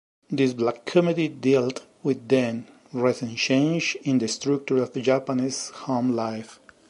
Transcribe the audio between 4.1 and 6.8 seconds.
the structure of Japanese home life.